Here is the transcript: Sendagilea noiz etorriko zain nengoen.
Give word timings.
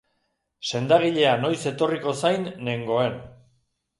Sendagilea 0.69 1.33
noiz 1.43 1.59
etorriko 1.73 2.15
zain 2.23 2.49
nengoen. 2.69 3.21